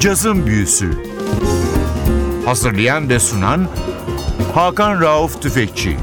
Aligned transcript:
Cazın 0.00 0.46
Büyüsü 0.46 0.90
Hazırlayan 2.44 3.08
ve 3.08 3.18
sunan 3.18 3.68
Hakan 4.54 5.00
Rauf 5.00 5.42
Tüfekçi 5.42 5.96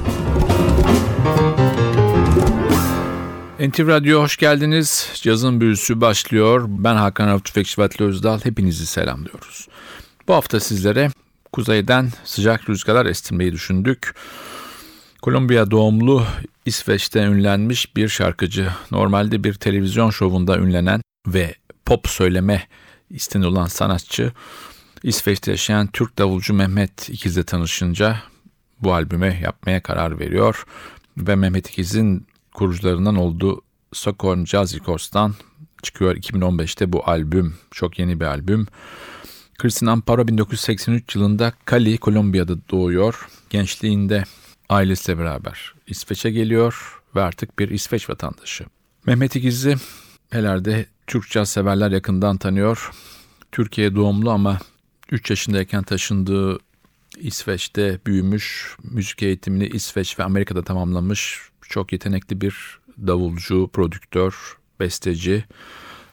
NTV 3.60 3.88
Radyo 3.88 4.22
hoş 4.22 4.38
geldiniz. 4.38 5.12
Cazın 5.22 5.62
Büyüsü 5.62 6.02
başlıyor. 6.02 6.66
Ben 6.68 6.96
Hakan 6.96 7.28
Rauf 7.28 7.46
Tüfekçi 7.46 7.82
Vatli 7.82 8.05
Özdal. 8.05 8.40
Hepinizi 8.44 8.86
selamlıyoruz. 8.86 9.68
Bu 10.27 10.34
hafta 10.34 10.59
sizlere 10.59 11.09
kuzeyden 11.54 12.09
sıcak 12.23 12.70
rüzgarlar 12.70 13.05
estirmeyi 13.05 13.52
düşündük. 13.52 14.16
Kolombiya 15.22 15.72
doğumlu 15.72 16.23
İsveç'te 16.66 17.20
ünlenmiş 17.20 17.96
bir 17.96 18.09
şarkıcı. 18.09 18.68
Normalde 18.91 19.44
bir 19.44 19.54
televizyon 19.54 20.09
şovunda 20.09 20.58
ünlenen 20.58 21.02
ve 21.27 21.55
pop 21.86 22.08
söyleme 22.08 22.68
isteni 23.09 23.45
olan 23.45 23.66
sanatçı 23.66 24.32
İsveç'te 25.04 25.52
yaşayan 25.52 25.88
Türk 25.88 26.18
davulcu 26.18 26.54
Mehmet 26.54 27.09
İkiz'le 27.09 27.45
tanışınca 27.45 28.22
bu 28.81 28.94
albüme 28.94 29.40
yapmaya 29.44 29.84
karar 29.84 30.20
veriyor 30.20 30.66
ve 31.18 31.36
Mehmet 31.36 31.70
İkiz'in 31.70 32.28
kurucularından 32.54 33.16
olduğu 33.16 33.62
Stockholm 33.94 34.48
Jazz 34.48 34.76
Records'tan 34.76 35.36
çıkıyor 35.84 36.16
2015'te 36.16 36.94
bu 36.94 37.09
albüm. 37.09 37.55
Çok 37.72 38.00
yeni 38.00 38.20
bir 38.20 38.26
albüm. 38.26 38.68
Kristin 39.58 39.86
Amparo 39.86 40.28
1983 40.28 41.16
yılında 41.16 41.53
Cali, 41.72 41.98
Kolombiya'da 41.98 42.56
doğuyor. 42.72 43.28
Gençliğinde 43.50 44.23
ailesiyle 44.70 45.20
beraber 45.20 45.73
İsveç'e 45.88 46.31
geliyor 46.31 47.02
ve 47.16 47.22
artık 47.22 47.59
bir 47.59 47.70
İsveç 47.70 48.09
vatandaşı. 48.09 48.66
Mehmet 49.06 49.36
İkiz'i 49.36 49.76
herhalde 50.30 50.86
Türk 51.08 51.30
caz 51.30 51.50
severler 51.50 51.92
yakından 51.92 52.38
tanıyor. 52.38 52.92
Türkiye 53.52 53.95
doğumlu 53.95 54.32
ama 54.32 54.59
3 55.12 55.30
yaşındayken 55.30 55.84
taşındığı 55.84 56.59
İsveç'te 57.17 58.00
büyümüş, 58.06 58.78
müzik 58.84 59.23
eğitimini 59.23 59.67
İsveç 59.67 60.20
ve 60.20 60.23
Amerika'da 60.23 60.64
tamamlamış 60.64 61.40
çok 61.62 61.92
yetenekli 61.92 62.42
bir 62.42 62.80
davulcu, 63.08 63.70
prodüktör, 63.73 64.58
besteci 64.80 65.45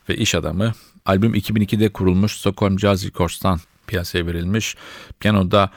ve 0.08 0.16
iş 0.16 0.34
adamı. 0.34 0.72
Albüm 1.06 1.34
2002'de 1.34 1.88
kurulmuş 1.88 2.32
Stockholm 2.32 2.78
Jazz 2.78 3.06
Records'tan 3.06 3.60
piyasaya 3.86 4.26
verilmiş. 4.26 4.76
Piyanoda 5.20 5.70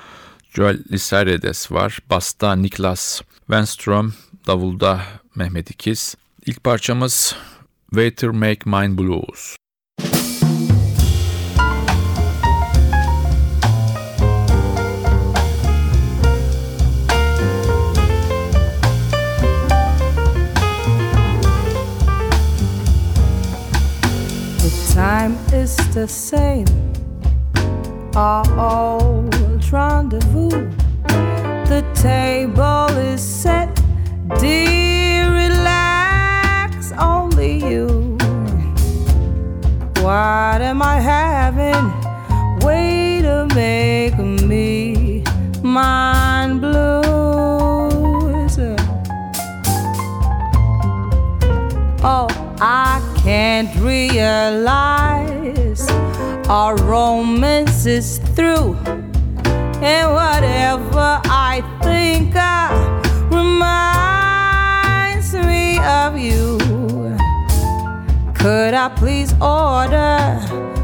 Joel 0.54 0.80
Lissaredes 0.92 1.72
var. 1.72 2.00
Basta 2.10 2.56
Niklas 2.56 3.22
Wenström, 3.40 4.14
davulda 4.48 5.02
Mehmet 5.36 5.72
İkiz. 5.72 6.16
İlk 6.46 6.64
parçamız 6.64 7.36
Waiter 7.92 8.34
Make 8.34 8.66
Mine 8.66 8.96
Blues. 8.96 9.56
The 24.58 24.94
time 24.94 25.38
is 25.54 25.76
the 25.94 26.08
same. 26.08 26.68
Our 28.16 28.46
old 28.60 29.36
rendezvous. 29.72 30.72
The 31.68 31.84
table 31.96 32.90
is 32.98 33.22
set. 33.22 33.70
Dear, 34.40 34.95
is 57.88 58.20
through. 58.36 58.76
And 59.82 60.14
whatever 60.14 61.20
I 61.26 61.62
think 61.84 62.36
of 62.36 62.72
reminds 63.32 65.34
me 65.34 65.80
of 65.80 66.18
you. 66.18 66.58
Could 68.34 68.74
I 68.74 68.90
please 68.96 69.34
order? 69.42 70.75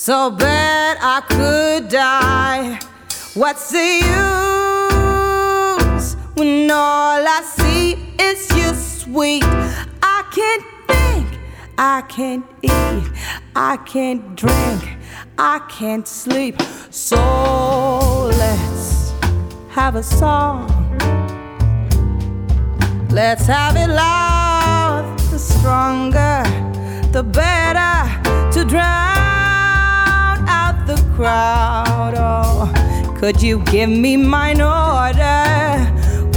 So 0.00 0.30
bad 0.30 0.96
I 1.02 1.20
could 1.28 1.90
die. 1.90 2.80
What's 3.34 3.70
the 3.70 4.00
use 5.92 6.16
when 6.36 6.70
all 6.70 7.22
I 7.28 7.42
see 7.44 7.98
is 8.18 8.48
you 8.56 8.72
sweet? 8.72 9.44
I 9.44 10.24
can't 10.32 10.64
think, 10.88 11.38
I 11.76 12.00
can't 12.08 12.46
eat, 12.62 13.12
I 13.54 13.76
can't 13.84 14.34
drink, 14.36 14.96
I 15.36 15.58
can't 15.68 16.08
sleep. 16.08 16.62
So 16.88 18.30
let's 18.38 19.12
have 19.68 19.96
a 19.96 20.02
song. 20.02 20.66
Let's 23.10 23.44
have 23.44 23.76
it 23.76 23.88
loud. 23.88 25.18
The 25.30 25.38
stronger, 25.38 26.42
the 27.12 27.22
better 27.22 28.08
to 28.52 28.64
drown 28.64 29.29
crowd. 31.20 32.14
Oh, 32.16 32.72
could 33.18 33.42
you 33.42 33.58
give 33.64 33.90
me 33.90 34.16
mine 34.16 34.62
order? 34.62 35.86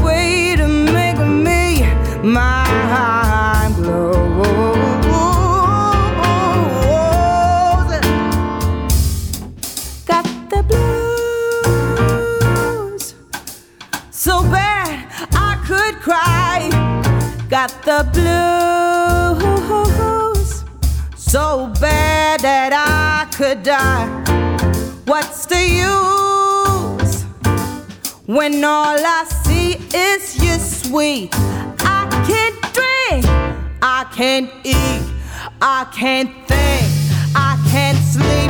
Way 0.03 0.57
to 0.57 0.67
make 0.67 1.17
me 1.45 1.83
my 2.21 3.71
blues. 3.77 4.25
Got 10.05 10.25
the 10.51 10.63
blues 10.69 11.95
so 14.11 14.43
bad 14.51 15.07
I 15.31 15.51
could 15.65 15.95
cry. 16.07 16.69
Got 17.49 17.71
the 17.89 18.03
blues 18.11 19.53
so 21.15 21.71
bad 21.79 22.41
that 22.41 22.73
I 22.73 23.25
could 23.33 23.63
die. 23.63 24.22
What's 25.05 25.45
the 25.47 25.61
use 25.61 27.23
when 28.25 28.63
all 28.63 28.97
I 28.97 29.25
see 29.43 29.73
is 29.93 30.41
you 30.41 30.53
sweet? 30.57 31.29
I 31.33 32.07
can't 32.25 32.61
drink, 32.73 33.25
I 33.81 34.05
can't 34.15 34.49
eat, 34.63 35.03
I 35.61 35.85
can't 35.93 36.31
think, 36.47 37.35
I 37.35 37.61
can't 37.69 37.97
sleep. 37.97 38.42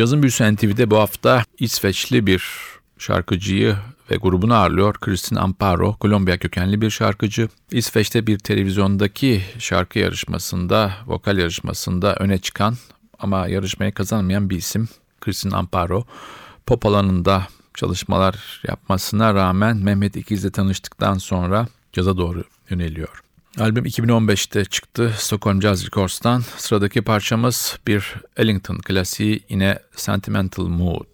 Cazın 0.00 0.22
Büyüsü 0.22 0.54
NTV'de 0.54 0.90
bu 0.90 0.98
hafta 0.98 1.44
İsveçli 1.58 2.26
bir 2.26 2.44
şarkıcıyı 2.98 3.76
ve 4.10 4.16
grubunu 4.16 4.54
ağırlıyor. 4.54 4.94
Kristin 4.94 5.36
Amparo, 5.36 5.96
Kolombiya 5.96 6.38
kökenli 6.38 6.80
bir 6.80 6.90
şarkıcı. 6.90 7.48
İsveç'te 7.70 8.26
bir 8.26 8.38
televizyondaki 8.38 9.42
şarkı 9.58 9.98
yarışmasında, 9.98 10.92
vokal 11.06 11.38
yarışmasında 11.38 12.14
öne 12.14 12.38
çıkan 12.38 12.76
ama 13.18 13.46
yarışmayı 13.46 13.92
kazanmayan 13.92 14.50
bir 14.50 14.56
isim. 14.56 14.88
Kristin 15.20 15.50
Amparo. 15.50 16.04
Pop 16.66 16.86
alanında 16.86 17.46
çalışmalar 17.74 18.62
yapmasına 18.68 19.34
rağmen 19.34 19.76
Mehmet 19.76 20.16
İkiz'le 20.16 20.52
tanıştıktan 20.52 21.18
sonra 21.18 21.68
caza 21.92 22.16
doğru 22.16 22.44
yöneliyor. 22.70 23.22
Albüm 23.60 23.84
2015'te 23.84 24.64
çıktı 24.64 25.12
Stockholm 25.18 25.62
Jazz 25.62 25.86
Records'tan. 25.86 26.42
Sıradaki 26.56 27.02
parçamız 27.02 27.78
bir 27.86 28.14
Ellington 28.36 28.78
klasiği 28.78 29.40
yine 29.48 29.78
Sentimental 29.96 30.66
Mood. 30.66 31.04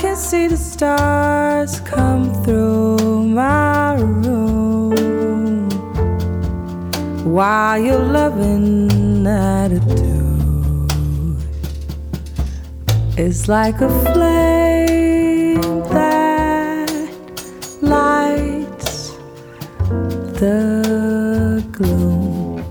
can 0.00 0.16
see 0.16 0.46
the 0.46 0.56
stars 0.56 1.78
come 1.80 2.32
through 2.42 3.22
my 3.24 3.96
room. 3.96 5.68
While 7.22 7.78
your 7.78 7.98
loving 7.98 9.26
attitude 9.26 10.90
is 13.18 13.46
like 13.46 13.82
a 13.82 13.90
flame 14.06 15.60
that 15.92 16.90
lights 17.82 19.10
the 20.40 21.62
gloom 21.72 22.64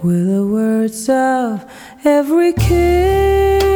with 0.00 0.26
the 0.28 0.46
words 0.46 1.08
of 1.08 1.64
every 2.04 2.52
kiss 2.52 3.71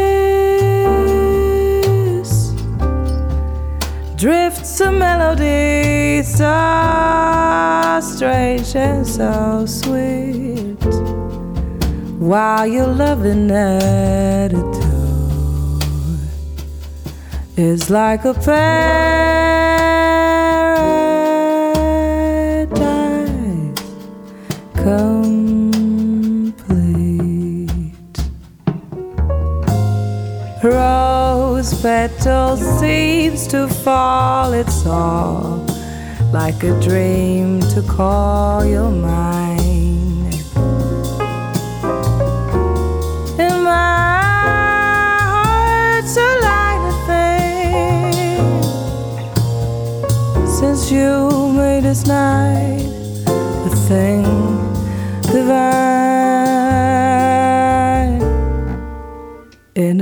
drifts 4.16 4.80
a 4.80 4.90
melody 4.90 6.22
so 6.22 8.00
strange 8.02 8.74
and 8.74 9.06
so 9.06 9.66
sweet 9.66 10.74
while 12.18 12.66
your 12.66 12.86
loving 12.86 13.50
attitude 13.50 14.64
is 17.58 17.90
like 17.90 18.24
a 18.24 18.32
paradise 18.32 18.96
complete. 24.76 25.26
Rose 31.56 31.80
petal 31.80 32.58
seems 32.58 33.46
to 33.46 33.66
fall, 33.66 34.52
it's 34.52 34.84
all 34.84 35.64
like 36.30 36.62
a 36.62 36.78
dream 36.82 37.60
to 37.72 37.80
call 37.80 38.62
your 38.62 38.90
mind. 38.90 40.34
And 43.40 43.64
my 43.64 45.16
heart's 45.32 46.16
a 46.18 46.30
light 46.44 46.92
thing 47.08 48.52
since 50.46 50.90
you 50.92 51.52
made 51.54 51.84
this 51.84 52.06
night 52.06 52.84
a 53.64 53.70
thing 53.88 54.24
divine 55.22 55.95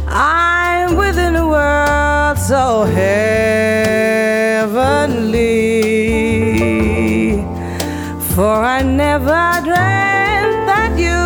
I'm 0.10 0.98
within 0.98 1.38
a 1.38 1.48
world 1.48 2.38
so 2.38 2.84
heavenly, 2.84 3.32
for 8.34 8.56
I 8.76 8.82
never 8.84 9.46
dreamt 9.68 10.60
that 10.72 10.94
you 11.06 11.24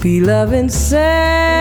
be 0.00 0.20
loving 0.20 0.68
sentimental 0.68 1.60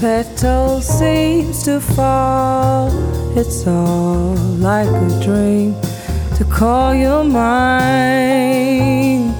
petal 0.00 0.80
seems 0.80 1.62
to 1.64 1.78
fall. 1.78 2.88
It's 3.36 3.66
all 3.66 4.34
like 4.58 4.88
a 4.88 5.20
dream 5.22 5.74
to 6.36 6.44
call 6.50 6.94
your 6.94 7.22
mind. 7.22 9.34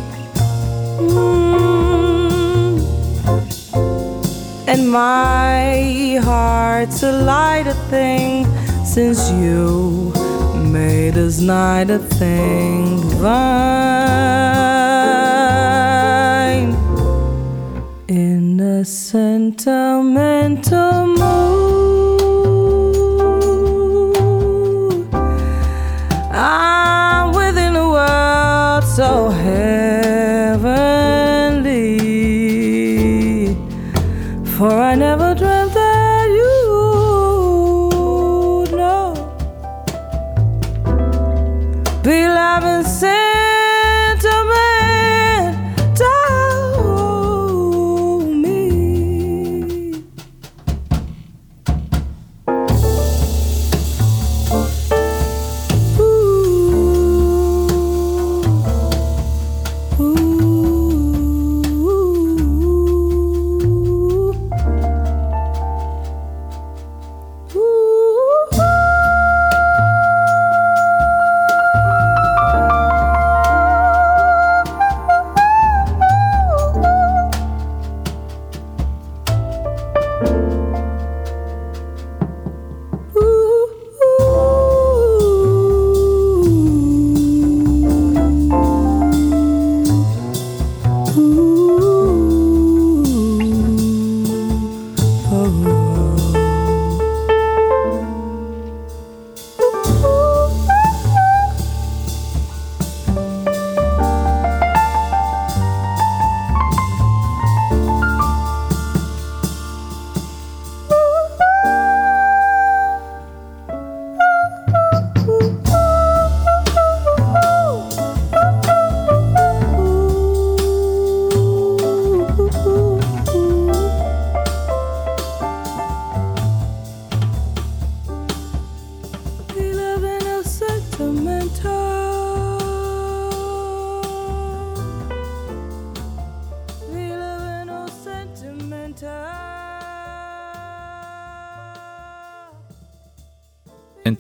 Mm. 0.99 2.83
And 4.69 4.90
my 4.90 6.21
heart's 6.23 7.02
a 7.02 7.12
lighter 7.12 7.73
thing 7.88 8.47
since 8.85 9.31
you 9.31 10.12
made 10.55 11.14
this 11.14 11.40
night 11.40 11.88
a 11.88 11.99
thing 11.99 13.00
divine 13.21 14.79
a 18.80 18.84
sentimental 18.84 20.16
mood. 21.06 22.25
I'm 26.32 27.32
within 27.32 27.76
a 27.76 27.88
world 27.90 28.84
so 28.84 29.28
heavenly, 29.28 29.79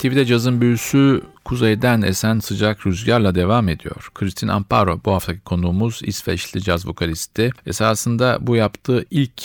NTV'de 0.00 0.24
cazın 0.24 0.60
büyüsü 0.60 1.22
kuzeyden 1.44 2.02
esen 2.02 2.38
sıcak 2.38 2.86
rüzgarla 2.86 3.34
devam 3.34 3.68
ediyor. 3.68 4.10
Kristin 4.14 4.48
Amparo 4.48 5.00
bu 5.04 5.12
haftaki 5.12 5.40
konuğumuz 5.40 6.00
İsveçli 6.04 6.62
caz 6.62 6.88
vokalisti. 6.88 7.50
Esasında 7.66 8.38
bu 8.40 8.56
yaptığı 8.56 9.04
ilk 9.10 9.42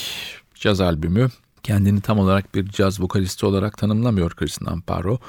caz 0.55 0.81
albümü 0.81 1.29
kendini 1.63 2.01
tam 2.01 2.19
olarak 2.19 2.55
bir 2.55 2.69
caz 2.69 3.01
vokalisti 3.01 3.45
olarak 3.45 3.77
tanımlamıyor 3.77 4.31
Kristin 4.31 4.65
Amparo. 4.65 5.19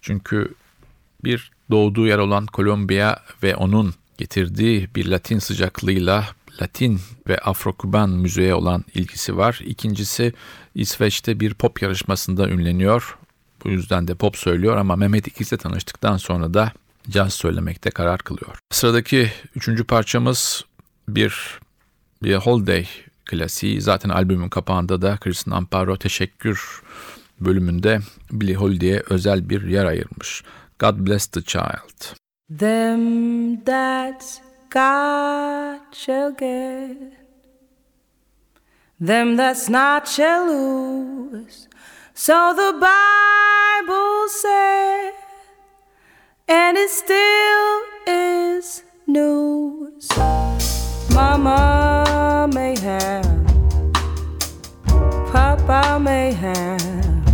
Çünkü 0.00 0.54
bir 1.24 1.50
doğduğu 1.70 2.06
yer 2.06 2.18
olan 2.18 2.46
Kolombiya 2.46 3.20
ve 3.42 3.56
onun 3.56 3.94
getirdiği 4.18 4.88
bir 4.94 5.06
Latin 5.06 5.38
sıcaklığıyla 5.38 6.28
Latin 6.62 7.00
ve 7.28 7.38
Afro-Kuban 7.38 8.10
müziğe 8.10 8.54
olan 8.54 8.84
ilgisi 8.94 9.36
var. 9.36 9.60
İkincisi 9.66 10.32
İsveç'te 10.74 11.40
bir 11.40 11.54
pop 11.54 11.82
yarışmasında 11.82 12.48
ünleniyor. 12.48 13.16
Bu 13.66 13.70
yüzden 13.70 14.08
de 14.08 14.14
pop 14.14 14.36
söylüyor 14.36 14.76
ama 14.76 14.96
Mehmet 14.96 15.26
İkiz'le 15.26 15.58
tanıştıktan 15.58 16.16
sonra 16.16 16.54
da 16.54 16.72
caz 17.10 17.34
söylemekte 17.34 17.90
karar 17.90 18.18
kılıyor. 18.18 18.58
Sıradaki 18.70 19.32
üçüncü 19.56 19.84
parçamız 19.84 20.64
bir 21.08 21.58
bir 22.22 22.34
Holiday 22.34 22.86
klasiği. 23.24 23.80
Zaten 23.80 24.08
albümün 24.08 24.48
kapağında 24.48 25.02
da 25.02 25.16
Kristen 25.16 25.52
Amparo 25.52 25.96
teşekkür 25.96 26.82
bölümünde 27.40 28.00
Billie 28.30 28.54
Holiday'e 28.54 29.02
özel 29.10 29.48
bir 29.50 29.62
yer 29.62 29.84
ayırmış. 29.84 30.42
God 30.78 31.06
bless 31.06 31.26
the 31.26 31.42
child. 31.42 32.16
Them 32.58 33.64
that's 33.64 34.38
got 34.70 35.96
shall 35.96 36.30
get, 36.30 36.98
them 39.06 39.36
that's 39.36 39.68
not 39.68 40.08
shall 40.08 40.48
lose. 40.48 41.75
So 42.18 42.54
the 42.56 42.72
Bible 42.80 44.28
said, 44.28 45.12
and 46.48 46.78
it 46.78 46.88
still 46.88 47.82
is 48.06 48.84
news. 49.06 50.08
Mama 51.12 52.48
may 52.54 52.74
have, 52.78 53.44
Papa 55.30 56.00
may 56.00 56.32
have, 56.32 57.24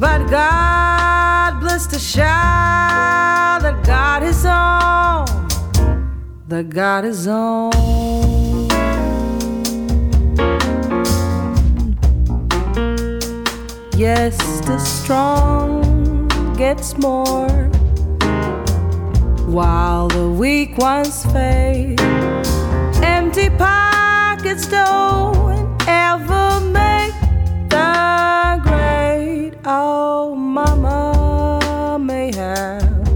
but 0.00 0.26
God 0.30 1.60
bless 1.60 1.86
the 1.86 1.98
child 1.98 3.64
that 3.64 3.84
got 3.84 4.22
his 4.22 4.46
own, 4.46 5.26
that 6.48 6.70
got 6.70 7.04
his 7.04 7.28
own. 7.28 8.41
Yes, 14.02 14.36
the 14.62 14.78
strong 14.80 16.26
gets 16.56 16.98
more 16.98 17.70
while 19.46 20.08
the 20.08 20.28
weak 20.28 20.76
ones 20.76 21.24
fade. 21.26 22.00
Empty 23.00 23.48
pockets 23.50 24.66
don't 24.66 25.80
ever 25.86 26.58
make 26.72 27.14
the 27.70 28.60
great. 28.64 29.52
Oh, 29.64 30.34
mama 30.34 31.96
may 32.00 32.34
have, 32.34 33.08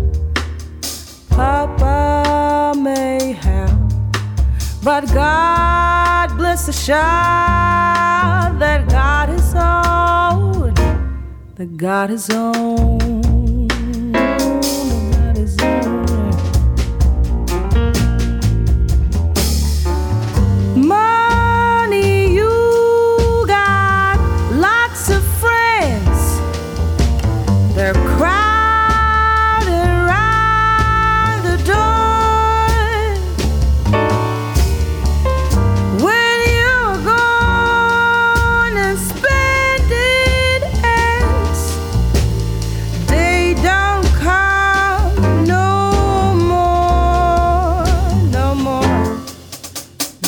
papa 1.31 2.75
may 2.79 3.33
have, 3.33 3.93
but 4.85 5.05
God 5.13 6.37
bless 6.37 6.67
the 6.67 6.73
child 6.73 8.36
that 11.57 11.79
got 11.79 12.11
his 12.11 12.29
own, 12.31 13.26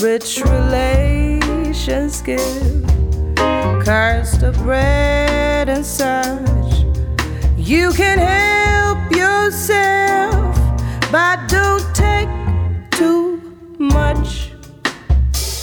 Rich 0.01 0.43
relations 0.45 2.23
give 2.23 2.87
cursed 3.85 4.43
of 4.45 4.57
bread 4.63 5.69
and 5.69 5.85
such. 5.85 6.85
You 7.57 7.91
can 7.93 8.19
help 8.19 9.11
yourself, 9.11 10.57
but 11.11 11.49
don't 11.49 11.85
take 11.97 12.29
too 12.93 13.41
much. 13.79 14.53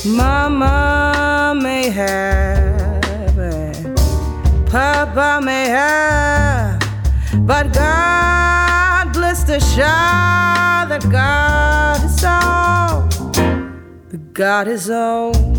Mama 0.05 1.57
may 1.61 1.89
have 1.89 3.35
Papa 4.69 5.39
may 5.41 5.69
have, 5.69 6.79
but 7.47 7.71
God 7.73 9.13
bless 9.13 9.45
the 9.45 9.59
child 9.75 10.91
that 10.91 11.09
God 11.09 11.85
that 12.01 12.74
God 14.17 14.67
is 14.67 14.89
own. 14.89 15.54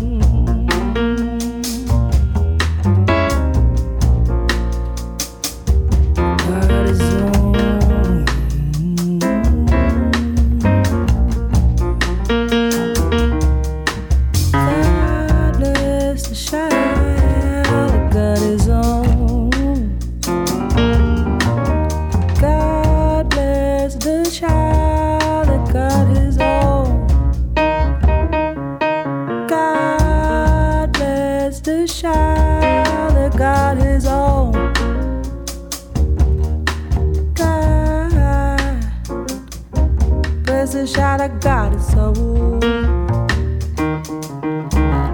The 40.87 40.93
child 40.93 41.19
that 41.19 41.41
God 41.41 41.75
own. 41.95 42.59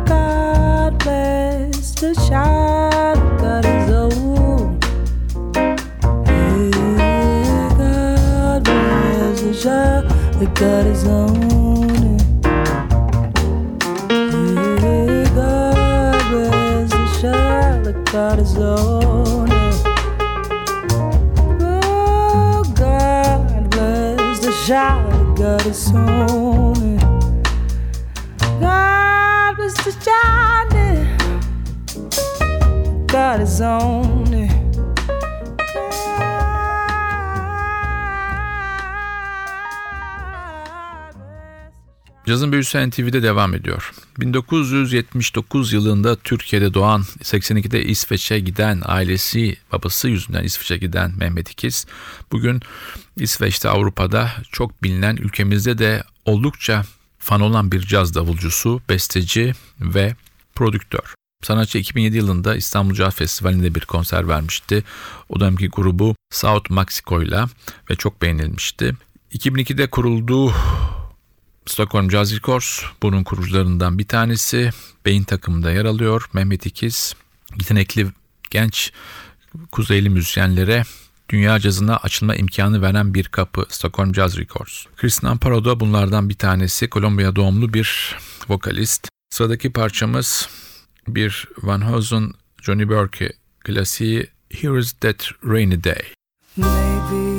God 0.06 1.00
bless 1.00 1.96
the 1.96 2.14
that 3.44 3.66
God 3.84 4.46
is. 4.46 5.04
Yeah, 6.28 7.70
God 7.76 8.64
bless 8.64 9.40
the 9.42 9.54
child 9.62 10.06
that 10.36 10.54
God 10.62 10.86
is 10.86 11.08
God 15.34 15.76
bless 16.30 16.92
the 16.92 17.04
is. 19.50 19.84
Oh, 21.64 22.64
God 22.76 23.70
bless 23.72 24.40
the 24.40 24.52
child 24.68 25.03
that 25.64 25.70
is 25.70 25.92
own. 25.96 26.98
God 28.60 29.56
bless 29.56 29.74
the 29.86 29.94
God 33.08 33.40
is 33.40 33.62
own. 33.62 34.13
Cazın 42.34 42.52
büyüsü 42.52 42.90
NTV'de 42.90 43.24
devam 43.24 43.54
ediyor. 43.54 43.94
1979 44.20 45.74
yılında 45.74 46.16
Türkiye'de 46.16 46.74
doğan, 46.74 47.02
82'de 47.02 47.84
İsveç'e 47.84 48.40
giden 48.40 48.82
ailesi, 48.86 49.58
babası 49.72 50.10
yüzünden 50.10 50.44
İsveç'e 50.44 50.78
giden 50.78 51.14
Mehmet 51.18 51.50
İkiz, 51.50 51.86
bugün 52.32 52.62
İsveç'te 53.18 53.70
Avrupa'da 53.70 54.32
çok 54.52 54.84
bilinen, 54.84 55.16
ülkemizde 55.16 55.78
de 55.78 56.04
oldukça 56.26 56.86
fan 57.20 57.42
olan 57.42 57.72
bir 57.72 57.82
caz 57.82 58.16
davulcusu, 58.16 58.82
besteci 58.90 59.54
ve 59.80 60.16
prodüktör. 60.56 61.14
Sanatçı 61.44 61.78
2007 61.78 62.18
yılında 62.18 62.56
İstanbul 62.56 62.96
Caz 62.96 63.16
Festivali'nde 63.16 63.76
bir 63.76 63.82
konser 63.86 64.28
vermişti. 64.28 64.84
O 65.30 65.40
dönemki 65.40 65.70
grubu 65.70 66.16
South 66.32 66.72
Mexico 66.72 67.22
ile 67.24 67.44
ve 67.90 67.96
çok 67.96 68.22
beğenilmişti. 68.22 68.96
2002'de 69.34 69.88
kurulduğu 69.88 70.54
Stockholm 71.66 72.12
Jazz 72.12 72.36
Records 72.36 72.82
bunun 73.04 73.24
kurucularından 73.24 74.00
bir 74.00 74.08
tanesi. 74.08 74.70
Beyin 75.06 75.24
takımında 75.24 75.72
yer 75.72 75.86
alıyor. 75.86 76.30
Mehmet 76.34 76.66
İkiz 76.66 77.16
yetenekli 77.60 78.08
genç 78.52 78.92
kuzeyli 79.72 80.10
müzisyenlere 80.10 80.84
dünya 81.30 81.60
cazına 81.60 81.98
açılma 81.98 82.36
imkanı 82.36 82.82
veren 82.82 83.14
bir 83.14 83.24
kapı 83.24 83.66
Stockholm 83.70 84.16
Jazz 84.16 84.38
Records. 84.38 84.86
Chris 84.98 85.24
Namparo 85.24 85.66
da 85.66 85.80
bunlardan 85.80 86.30
bir 86.30 86.36
tanesi. 86.36 86.90
Kolombiya 86.90 87.36
doğumlu 87.36 87.74
bir 87.74 88.18
vokalist. 88.50 89.08
Sıradaki 89.30 89.72
parçamız 89.72 90.50
bir 91.08 91.48
Van 91.58 91.92
Heusen 91.92 92.32
Johnny 92.62 92.90
Burke 92.90 93.34
klasiği 93.60 94.28
Here 94.50 94.80
is 94.80 94.94
That 94.94 95.30
Rainy 95.46 95.84
Day. 95.84 96.14
Maybe 96.58 97.33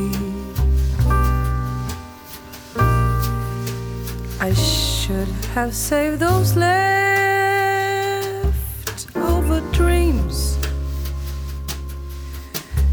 should 5.06 5.28
have 5.52 5.74
saved 5.74 6.18
those 6.18 6.56
left 6.56 6.96
over 9.14 9.60
dreams. 9.70 10.56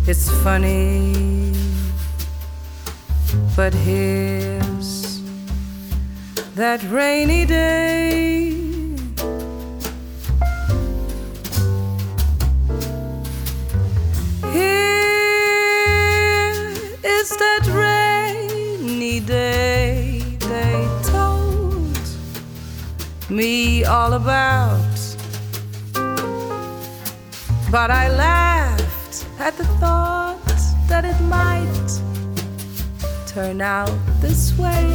It's 0.08 0.30
funny, 0.44 1.54
but 3.56 3.74
here's 3.74 5.22
that 6.56 6.84
rainy 6.92 7.46
day. 7.46 8.61
Me 23.42 23.84
all 23.86 24.14
about. 24.14 24.96
But 27.72 27.90
I 27.90 28.06
laughed 28.28 29.26
at 29.40 29.58
the 29.58 29.68
thought 29.82 30.38
that 30.88 31.04
it 31.12 31.20
might 31.38 31.90
turn 33.26 33.60
out 33.60 33.98
this 34.20 34.44
way. 34.60 34.86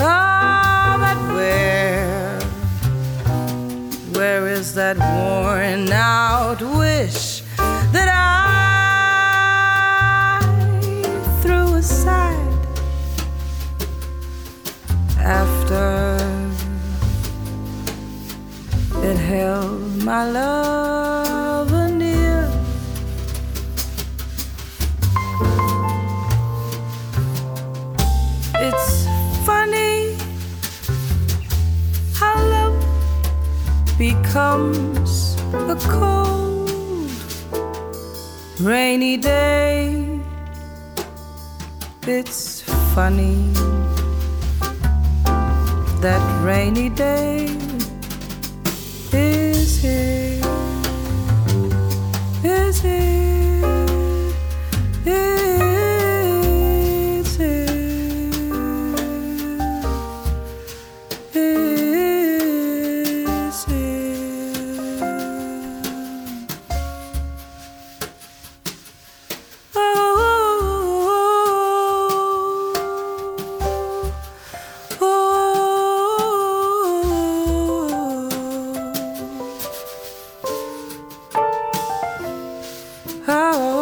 Oh, 0.00 0.94
but 1.04 1.18
where, 1.36 2.40
where 4.16 4.44
is 4.48 4.74
that 4.74 4.96
worn 4.98 5.90
out 5.90 6.60
wish 6.60 7.42
that 7.94 8.08
I 8.08 8.61
after 15.32 16.18
it 19.08 19.16
held 19.16 20.04
my 20.04 20.22
love 20.30 21.72
near? 22.02 22.42
It's 28.66 28.90
funny 29.48 30.16
how 32.20 32.36
love 32.54 32.78
becomes 33.98 35.36
a 35.74 35.76
cold, 35.96 37.10
rainy 38.60 39.16
day. 39.16 40.20
It's 42.06 42.62
funny 42.94 43.52
that 46.02 46.44
rainy 46.44 46.88
day 46.88 47.44
is 49.12 49.80
here, 49.80 50.42
is 52.42 52.82
here, 52.82 54.26
is 55.06 55.31
oh, 83.34 83.81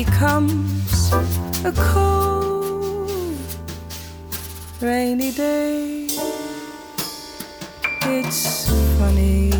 becomes 0.00 1.12
a 1.66 1.72
cold, 1.92 3.36
rainy 4.80 5.30
day. 5.32 6.08
It's 8.00 8.70
funny 8.98 9.50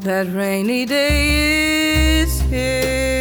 that 0.00 0.26
rainy 0.34 0.84
day 0.84 2.20
is 2.20 2.38
here. 2.42 3.15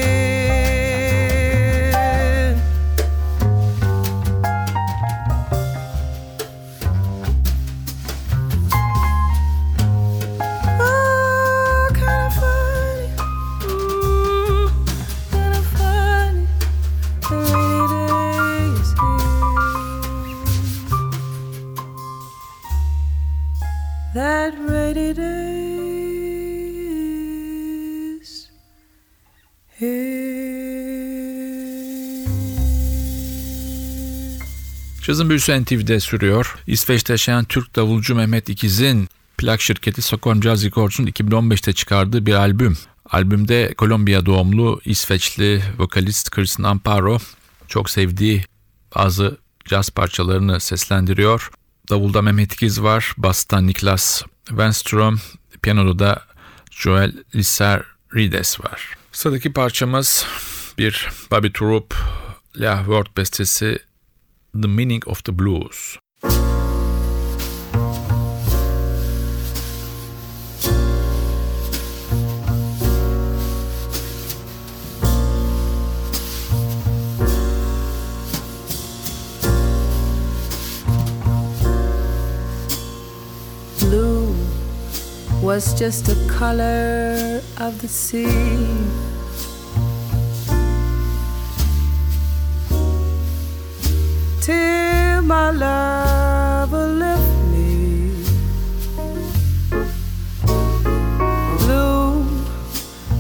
Cazın 35.06 35.30
büyüsü 35.30 35.64
NTV'de 35.64 36.00
sürüyor. 36.00 36.56
İsveç'te 36.68 37.14
yaşayan 37.14 37.46
Türk 37.46 37.76
davulcu 37.76 38.16
Mehmet 38.16 38.50
İkiz'in 38.50 39.10
plak 39.38 39.62
şirketi 39.62 40.02
Stockholm 40.02 40.44
Jazz 40.44 40.66
Records'un 40.66 41.08
2015'te 41.08 41.74
çıkardığı 41.74 42.26
bir 42.26 42.34
albüm. 42.34 42.78
Albümde 43.10 43.74
Kolombiya 43.78 44.26
doğumlu 44.26 44.82
İsveçli 44.86 45.64
vokalist 45.78 46.32
Chris 46.32 46.60
Namparo 46.60 47.18
çok 47.68 47.90
sevdiği 47.90 48.44
bazı 48.96 49.38
caz 49.66 49.90
parçalarını 49.90 50.60
seslendiriyor. 50.60 51.52
Davulda 51.90 52.22
Mehmet 52.22 52.54
İkiz 52.54 52.82
var, 52.82 53.14
basta 53.18 53.62
Niklas 53.62 54.22
Wenström, 54.48 55.20
piyanoda 55.62 56.00
da 56.00 56.22
Joel 56.72 57.14
Lissarides 57.36 58.60
var. 58.60 58.94
Sıradaki 59.12 59.54
parçamız 59.54 60.26
bir 60.78 61.10
Bobby 61.32 61.48
Troop 61.48 61.96
La 62.60 62.78
Word 62.78 63.08
bestesi 63.18 63.80
The 64.58 64.70
Meaning 64.70 65.02
of 65.06 65.22
the 65.26 65.34
Blues. 65.34 65.98
Blue 83.82 84.34
was 85.42 85.78
just 85.78 86.08
a 86.08 86.16
color 86.30 87.42
of 87.58 87.82
the 87.82 87.90
sea. 87.90 89.15
Till 94.46 95.24
my 95.24 95.50
love 95.50 96.72
will 96.72 96.88
lift 96.88 97.36
me. 97.52 98.14
Blue 101.58 102.24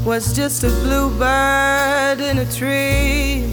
was 0.06 0.36
just 0.36 0.64
a 0.64 0.70
bluebird 0.84 2.20
in 2.22 2.38
a 2.38 2.46
tree. 2.52 3.52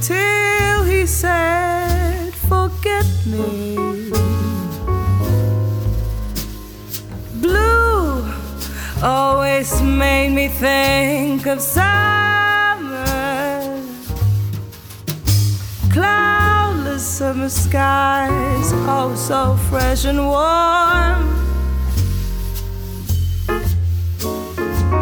Till 0.00 0.82
he 0.82 1.06
said, 1.06 2.34
Forget 2.50 3.06
me. 3.24 3.76
Blue 7.40 8.24
always 9.00 9.80
made 9.80 10.30
me 10.30 10.48
think 10.48 11.46
of 11.46 11.60
summer. 11.60 11.91
So 19.32 19.56
fresh 19.70 20.04
and 20.04 20.18
warm. 20.18 21.22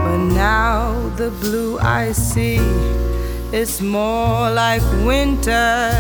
But 0.05 0.19
now 0.49 1.09
the 1.17 1.31
blue 1.43 1.81
I 1.81 2.13
see 2.13 2.61
is 3.53 3.83
more 3.83 4.49
like 4.63 4.85
winter. 5.05 5.91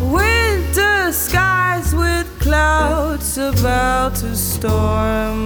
Winter 0.00 1.12
skies 1.12 1.94
with 1.94 2.26
clouds 2.40 3.38
about 3.38 4.16
to 4.22 4.34
storm. 4.34 5.40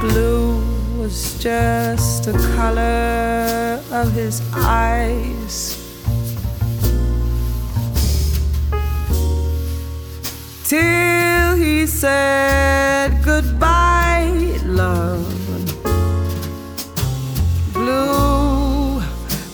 Blue 0.00 0.58
was 0.98 1.38
just 1.38 2.24
the 2.24 2.36
color 2.56 3.80
of 3.92 4.10
his 4.14 4.42
eyes. 4.52 5.67
Till 10.68 11.56
he 11.56 11.86
said 11.86 13.24
goodbye, 13.24 14.60
love. 14.66 15.24
Blue 17.72 19.00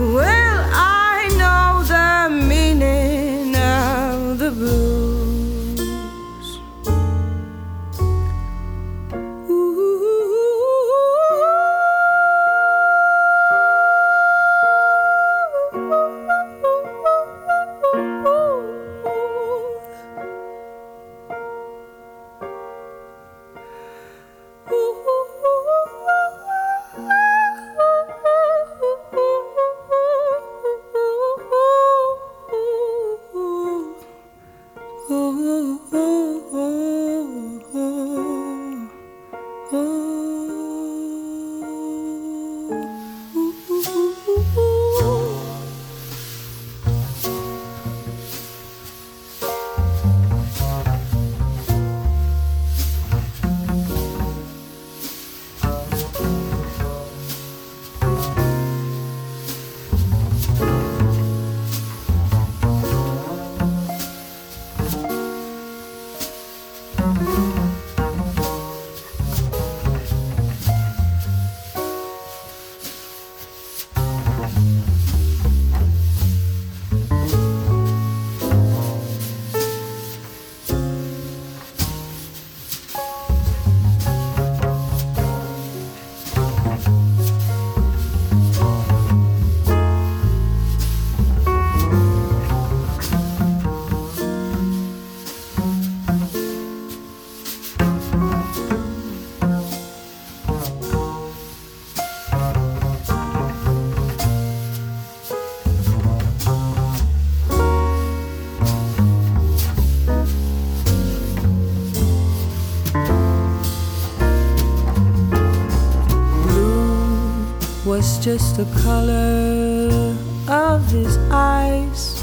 just 118.27 118.57
the 118.57 118.65
color 118.83 120.13
of 120.49 120.91
his 120.91 121.17
eyes. 121.31 122.21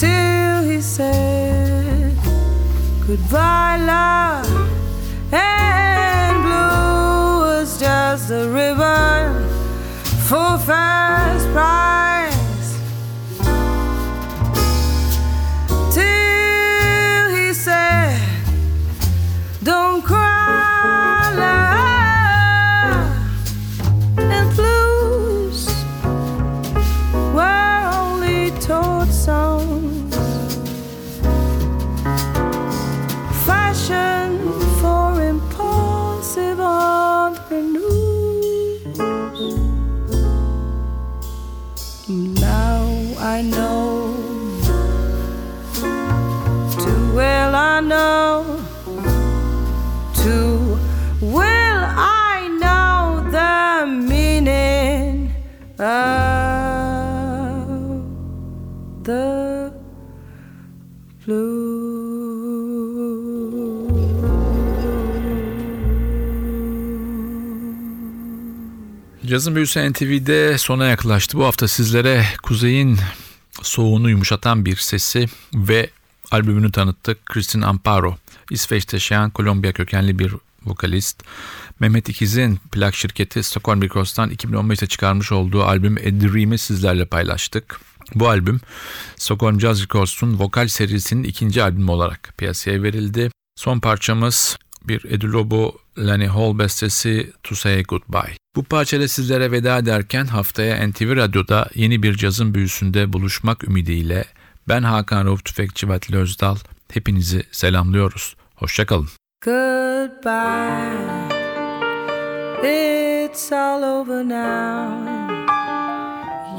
Till 0.00 0.64
he 0.64 0.80
said, 0.80 2.16
Goodbye, 3.06 3.76
love. 3.86 4.50
And 5.30 6.42
blue 6.42 7.46
was 7.46 7.78
just 7.78 8.32
a 8.32 8.48
river 8.48 9.46
for 10.26 10.58
first 10.58 11.21
Cazın 69.32 69.56
Büyüsü 69.56 69.92
NTV'de 69.92 70.58
sona 70.58 70.86
yaklaştı. 70.86 71.38
Bu 71.38 71.44
hafta 71.44 71.68
sizlere 71.68 72.24
Kuzey'in 72.42 72.98
soğuğunu 73.62 74.10
yumuşatan 74.10 74.66
bir 74.66 74.76
sesi 74.76 75.26
ve 75.54 75.90
albümünü 76.30 76.72
tanıttık. 76.72 77.26
Kristin 77.26 77.62
Amparo, 77.62 78.16
İsveç'te 78.50 78.96
yaşayan 78.96 79.30
Kolombiya 79.30 79.72
kökenli 79.72 80.18
bir 80.18 80.34
vokalist. 80.66 81.22
Mehmet 81.80 82.08
İkiz'in 82.08 82.56
plak 82.72 82.94
şirketi 82.94 83.42
Stockholm 83.42 83.82
Records'tan 83.82 84.30
2015'te 84.30 84.86
çıkarmış 84.86 85.32
olduğu 85.32 85.62
albüm 85.62 85.96
A 85.96 86.20
Dream'i 86.20 86.58
sizlerle 86.58 87.04
paylaştık. 87.04 87.80
Bu 88.14 88.28
albüm 88.28 88.60
Stockholm 89.16 89.60
Jazz 89.60 89.82
Records'un 89.82 90.38
vokal 90.38 90.68
serisinin 90.68 91.24
ikinci 91.24 91.62
albümü 91.62 91.90
olarak 91.90 92.34
piyasaya 92.38 92.82
verildi. 92.82 93.30
Son 93.56 93.80
parçamız 93.80 94.56
bir 94.84 95.04
Edu 95.04 95.32
Lobo 95.32 95.78
Lenny 95.98 96.26
Hall 96.26 96.58
bestesi 96.58 97.32
To 97.42 97.54
Say 97.54 97.82
Goodbye. 97.82 98.41
Bu 98.56 98.64
parçayla 98.64 99.08
sizlere 99.08 99.52
veda 99.52 99.78
ederken 99.78 100.26
haftaya 100.26 100.88
NTV 100.88 101.16
Radyo'da 101.16 101.68
yeni 101.74 102.02
bir 102.02 102.16
cazın 102.16 102.54
büyüsünde 102.54 103.12
buluşmak 103.12 103.64
ümidiyle 103.64 104.24
ben 104.68 104.82
Hakan 104.82 105.26
Rauf 105.26 105.44
Tüfekçi 105.44 105.88
ve 105.88 105.92
Atli 105.92 106.16
Özdal 106.16 106.56
hepinizi 106.92 107.42
selamlıyoruz. 107.52 108.36
Hoşçakalın. 108.54 109.08
Goodbye. 109.44 110.92
It's 112.64 113.52
all 113.52 113.82
over 113.82 114.24
now. 114.24 115.12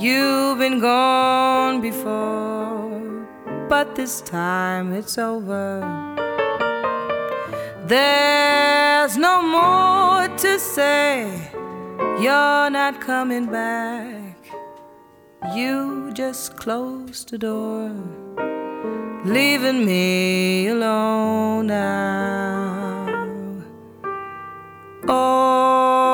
You've 0.01 0.59
been 0.59 0.79
gone 0.79 1.83
before, 1.83 3.27
but 3.69 3.95
this 3.95 4.21
time 4.21 4.99
it's 4.99 5.17
over. 5.17 5.83
There's 7.89 9.17
no 9.17 9.41
more 9.41 10.37
to 10.37 10.59
say. 10.59 11.52
You're 12.21 12.69
not 12.69 13.01
coming 13.01 13.47
back. 13.47 14.37
You 15.55 16.11
just 16.13 16.55
closed 16.57 17.29
the 17.31 17.37
door 17.37 17.91
leaving 19.25 19.85
me 19.85 20.67
alone 20.67 21.67
now. 21.67 23.05
Or 25.07 26.11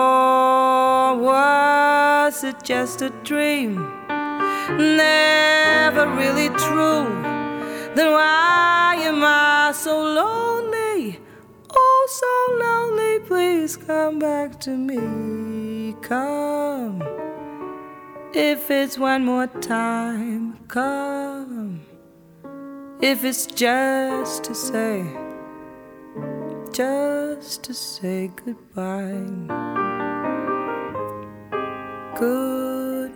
was 1.18 2.44
it 2.44 2.64
just 2.64 3.02
a 3.02 3.10
dream? 3.24 3.76
Never 4.78 6.08
really 6.08 6.50
true. 6.50 7.08
Then 7.96 8.12
why 8.12 8.96
am 9.00 9.24
I 9.24 9.72
so 9.74 10.00
lonely? 10.02 10.49
Please 13.60 13.76
come 13.76 14.20
back 14.20 14.58
to 14.62 14.70
me. 14.70 15.94
Come. 16.02 17.04
If 18.34 18.72
it's 18.72 18.98
one 18.98 19.26
more 19.26 19.48
time, 19.48 20.58
come. 20.70 21.82
If 23.02 23.26
it's 23.26 23.48
just 23.48 24.46
to 24.46 24.56
say, 24.56 25.04
just 26.72 27.64
to 27.66 27.74
say 27.74 28.32
goodbye. 28.46 29.28
Goodbye. 32.18 33.10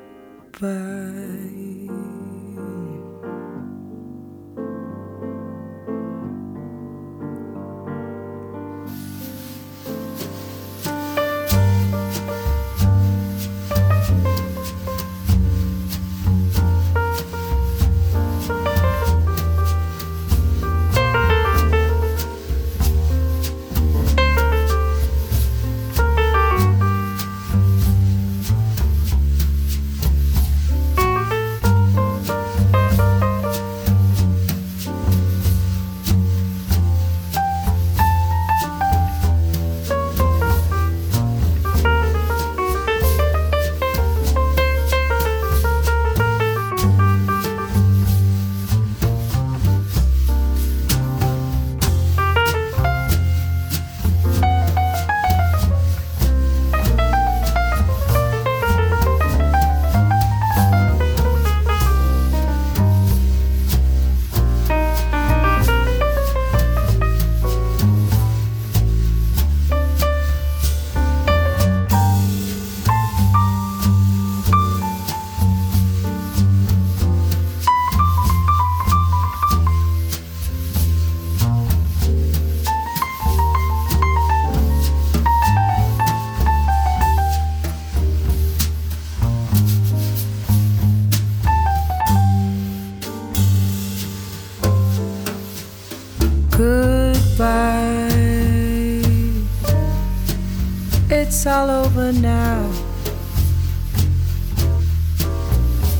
Over 101.95 102.11
now. 102.11 102.71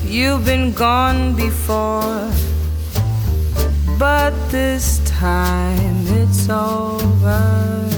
You've 0.03 0.45
been 0.45 0.73
gone 0.73 1.36
before, 1.36 2.32
but 3.99 4.34
this 4.49 4.99
time 5.06 6.08
it's 6.21 6.49
over. 6.49 7.89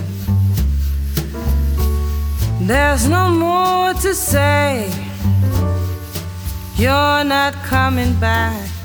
There's 2.62 3.08
no 3.08 3.30
more 3.30 3.94
to 3.94 4.14
say. 4.14 4.92
You're 6.78 7.24
not 7.24 7.54
coming 7.64 8.14
back. 8.20 8.76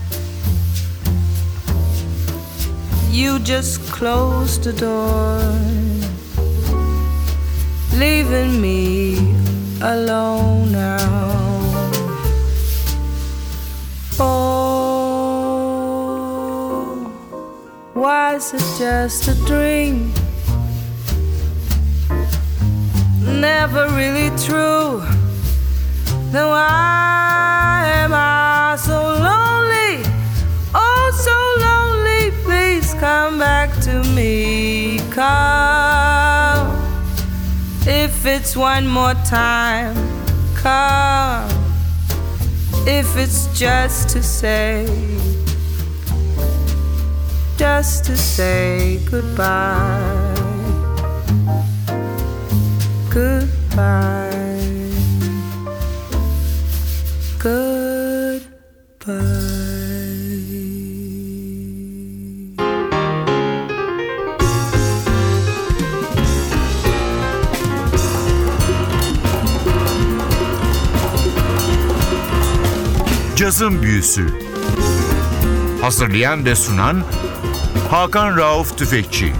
you 3.10 3.40
just 3.40 3.80
closed 3.90 4.62
the 4.62 4.72
door, 4.72 5.42
leaving 8.00 8.60
me 8.62 9.18
alone 9.82 10.72
now. 10.72 10.96
Oh, 14.18 14.62
was 17.94 18.54
it 18.54 18.64
just 18.78 19.28
a 19.28 19.34
dream? 19.44 20.10
Never 23.20 23.86
really 23.90 24.30
true. 24.46 25.02
Then 26.32 26.46
why 26.48 27.82
am 28.02 28.12
I 28.14 28.76
so 28.80 28.98
lonely? 29.28 30.02
Oh, 30.74 31.04
so 31.26 31.36
lonely. 31.66 32.30
Please 32.44 32.94
come 32.94 33.38
back 33.38 33.68
to 33.82 34.02
me. 34.14 35.00
Come. 35.10 35.69
It's 38.50 38.56
one 38.56 38.88
more 38.88 39.14
time, 39.14 39.94
come. 40.56 41.48
If 42.84 43.16
it's 43.16 43.46
just 43.56 44.08
to 44.08 44.24
say, 44.24 44.88
just 47.56 48.06
to 48.06 48.16
say. 48.16 48.98
Goodbye. 49.08 50.34
Goodbye. 53.08 54.29
Cazın 73.60 73.82
Büyüsü. 73.82 74.26
Hazırlayan 75.82 76.44
ve 76.44 76.54
sunan 76.54 77.02
Hakan 77.90 78.36
Rauf 78.36 78.78
Tüfekçi 78.78 79.32